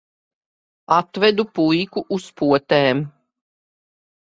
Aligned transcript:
Atvedu 0.97 1.45
puiku 1.59 2.05
uz 2.19 2.27
potēm. 2.43 3.05